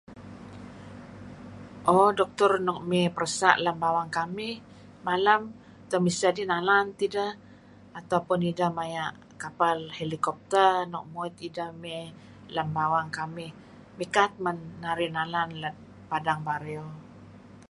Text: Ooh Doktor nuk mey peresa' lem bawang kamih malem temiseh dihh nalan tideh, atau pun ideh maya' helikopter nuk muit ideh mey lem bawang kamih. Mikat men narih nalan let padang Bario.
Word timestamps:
Ooh 1.91 2.09
Doktor 2.19 2.51
nuk 2.67 2.79
mey 2.89 3.07
peresa' 3.15 3.59
lem 3.63 3.75
bawang 3.83 4.09
kamih 4.17 4.55
malem 5.05 5.41
temiseh 5.89 6.33
dihh 6.35 6.49
nalan 6.51 6.85
tideh, 6.99 7.31
atau 7.99 8.19
pun 8.27 8.39
ideh 8.51 8.69
maya' 8.77 9.15
helikopter 9.99 10.71
nuk 10.93 11.05
muit 11.13 11.35
ideh 11.47 11.69
mey 11.83 12.03
lem 12.55 12.67
bawang 12.77 13.09
kamih. 13.17 13.51
Mikat 13.99 14.31
men 14.43 14.57
narih 14.83 15.11
nalan 15.17 15.49
let 15.63 15.75
padang 16.09 16.41
Bario. 16.47 16.85